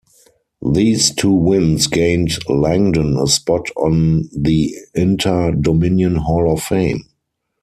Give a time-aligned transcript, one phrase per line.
[0.65, 7.03] These two wins gained Langdon a spot on the Inter Dominion Hall of Fame.